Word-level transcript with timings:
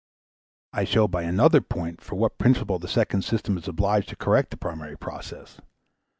I 0.73 0.83
show 0.83 1.07
by 1.07 1.21
another 1.21 1.61
point 1.61 2.01
for 2.01 2.15
what 2.15 2.39
purpose 2.39 2.65
the 2.65 2.87
second 2.87 3.21
system 3.21 3.55
is 3.59 3.67
obliged 3.67 4.09
to 4.09 4.15
correct 4.15 4.49
the 4.49 4.57
primary 4.57 4.97
process. 4.97 5.61